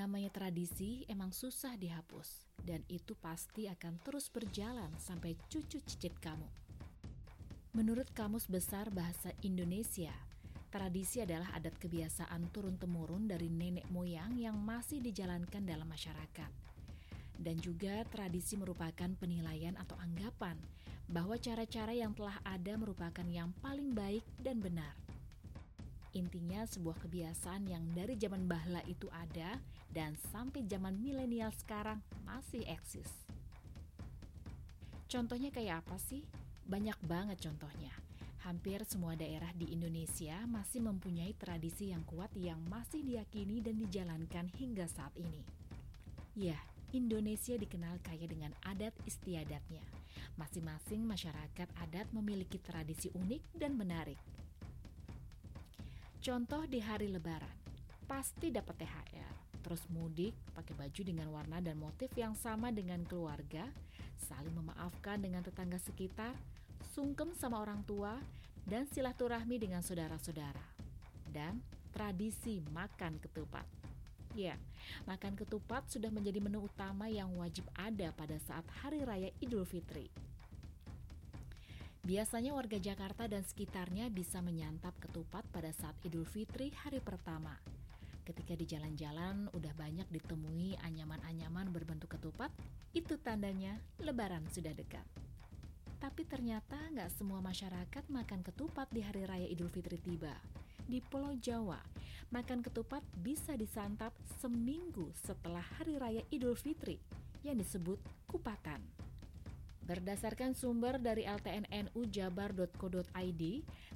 [0.00, 6.48] Namanya tradisi emang susah dihapus, dan itu pasti akan terus berjalan sampai cucu cicit kamu.
[7.76, 10.08] Menurut Kamus Besar Bahasa Indonesia,
[10.72, 16.48] tradisi adalah adat kebiasaan turun-temurun dari nenek moyang yang masih dijalankan dalam masyarakat.
[17.36, 20.56] Dan juga tradisi merupakan penilaian atau anggapan
[21.12, 24.96] bahwa cara-cara yang telah ada merupakan yang paling baik dan benar–
[26.10, 29.54] Intinya sebuah kebiasaan yang dari zaman bahla itu ada
[29.94, 33.06] dan sampai zaman milenial sekarang masih eksis.
[35.06, 36.22] Contohnya kayak apa sih?
[36.66, 37.90] Banyak banget contohnya.
[38.46, 44.48] Hampir semua daerah di Indonesia masih mempunyai tradisi yang kuat yang masih diyakini dan dijalankan
[44.56, 45.42] hingga saat ini.
[46.38, 46.56] Ya,
[46.90, 49.82] Indonesia dikenal kaya dengan adat istiadatnya.
[50.34, 54.18] Masing-masing masyarakat adat memiliki tradisi unik dan menarik.
[56.20, 57.56] Contoh di hari lebaran,
[58.04, 63.64] pasti dapat THR, terus mudik, pakai baju dengan warna dan motif yang sama dengan keluarga,
[64.28, 66.36] saling memaafkan dengan tetangga sekitar,
[66.92, 68.20] sungkem sama orang tua,
[68.68, 70.60] dan silaturahmi dengan saudara-saudara.
[71.24, 73.64] Dan tradisi makan ketupat.
[74.36, 74.60] Ya,
[75.08, 80.12] makan ketupat sudah menjadi menu utama yang wajib ada pada saat Hari Raya Idul Fitri.
[82.00, 87.52] Biasanya warga Jakarta dan sekitarnya bisa menyantap ketupat pada saat Idul Fitri hari pertama.
[88.24, 92.48] Ketika di jalan-jalan udah banyak ditemui anyaman-anyaman berbentuk ketupat,
[92.96, 95.04] itu tandanya lebaran sudah dekat.
[96.00, 100.32] Tapi ternyata nggak semua masyarakat makan ketupat di hari raya Idul Fitri tiba.
[100.88, 101.84] Di Pulau Jawa,
[102.32, 106.96] makan ketupat bisa disantap seminggu setelah hari raya Idul Fitri
[107.44, 108.80] yang disebut kupatan.
[109.90, 113.42] Berdasarkan sumber dari ltnnujabar.co.id,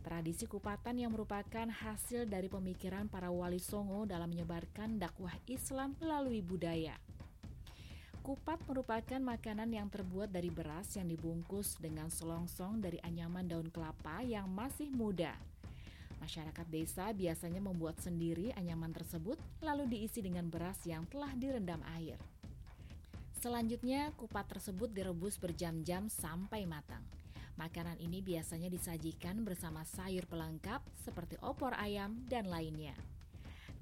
[0.00, 6.40] tradisi kupatan yang merupakan hasil dari pemikiran para wali songo dalam menyebarkan dakwah Islam melalui
[6.40, 6.96] budaya.
[8.24, 14.24] Kupat merupakan makanan yang terbuat dari beras yang dibungkus dengan selongsong dari anyaman daun kelapa
[14.24, 15.36] yang masih muda.
[16.24, 22.16] Masyarakat desa biasanya membuat sendiri anyaman tersebut lalu diisi dengan beras yang telah direndam air.
[23.42, 27.02] Selanjutnya, kupat tersebut direbus berjam-jam sampai matang.
[27.58, 32.94] Makanan ini biasanya disajikan bersama sayur pelengkap seperti opor ayam dan lainnya.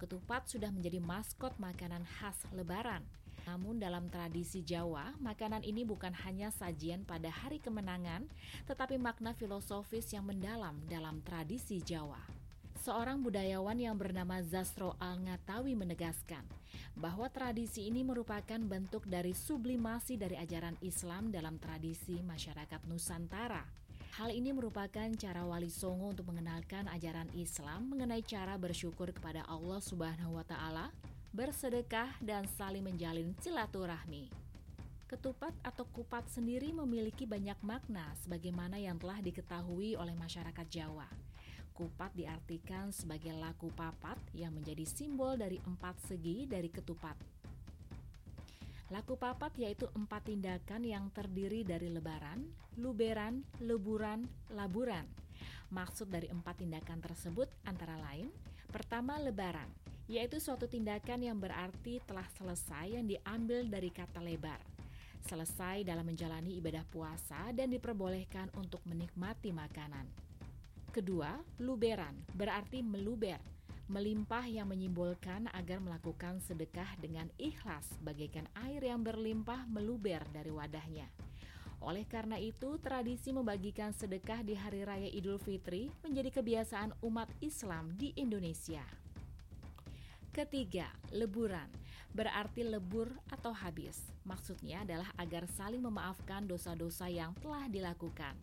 [0.01, 3.05] Ketupat sudah menjadi maskot makanan khas Lebaran.
[3.45, 8.25] Namun dalam tradisi Jawa, makanan ini bukan hanya sajian pada hari kemenangan,
[8.65, 12.40] tetapi makna filosofis yang mendalam dalam tradisi Jawa.
[12.81, 16.41] Seorang budayawan yang bernama Zastro Al-Ngatawi menegaskan
[16.97, 23.61] bahwa tradisi ini merupakan bentuk dari sublimasi dari ajaran Islam dalam tradisi masyarakat Nusantara.
[24.17, 29.85] Hal ini merupakan cara Wali Songo untuk mengenalkan ajaran Islam mengenai cara bersyukur kepada Allah
[29.85, 30.89] Subhanahu wa taala,
[31.37, 34.33] bersedekah dan saling menjalin silaturahmi.
[35.05, 41.30] Ketupat atau kupat sendiri memiliki banyak makna sebagaimana yang telah diketahui oleh masyarakat Jawa.
[41.81, 47.17] Kupat diartikan sebagai laku papat yang menjadi simbol dari empat segi dari ketupat.
[48.93, 52.45] Laku papat yaitu empat tindakan yang terdiri dari lebaran,
[52.77, 55.09] luberan, leburan, laburan.
[55.73, 58.29] Maksud dari empat tindakan tersebut antara lain,
[58.69, 59.73] pertama lebaran,
[60.05, 64.61] yaitu suatu tindakan yang berarti telah selesai yang diambil dari kata lebar.
[65.25, 70.30] Selesai dalam menjalani ibadah puasa dan diperbolehkan untuk menikmati makanan.
[70.91, 73.39] Kedua, luberan berarti meluber,
[73.87, 81.07] melimpah yang menyimbolkan agar melakukan sedekah dengan ikhlas bagaikan air yang berlimpah meluber dari wadahnya.
[81.79, 87.95] Oleh karena itu, tradisi membagikan sedekah di hari raya Idul Fitri menjadi kebiasaan umat Islam
[87.95, 88.83] di Indonesia.
[90.35, 91.71] Ketiga, leburan
[92.11, 94.11] berarti lebur atau habis.
[94.27, 98.35] Maksudnya adalah agar saling memaafkan dosa-dosa yang telah dilakukan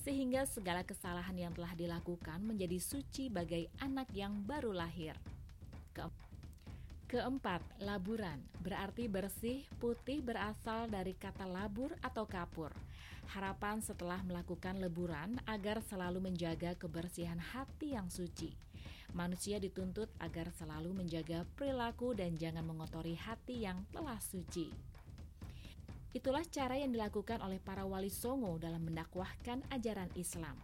[0.00, 5.14] sehingga segala kesalahan yang telah dilakukan menjadi suci bagai anak yang baru lahir.
[5.92, 6.08] Ke
[7.10, 12.70] Keempat, laburan berarti bersih, putih berasal dari kata labur atau kapur.
[13.34, 18.54] Harapan setelah melakukan leburan agar selalu menjaga kebersihan hati yang suci.
[19.10, 24.70] Manusia dituntut agar selalu menjaga perilaku dan jangan mengotori hati yang telah suci.
[26.10, 30.58] Itulah cara yang dilakukan oleh para wali songo dalam mendakwahkan ajaran Islam.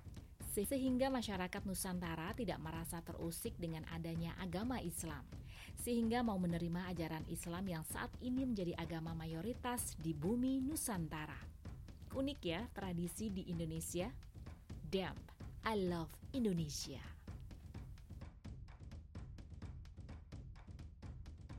[0.57, 5.23] Sehingga masyarakat Nusantara tidak merasa terusik dengan adanya agama Islam.
[5.79, 11.39] Sehingga mau menerima ajaran Islam yang saat ini menjadi agama mayoritas di bumi Nusantara.
[12.17, 14.11] Unik ya tradisi di Indonesia?
[14.89, 15.15] Damn,
[15.63, 17.16] I love Indonesia.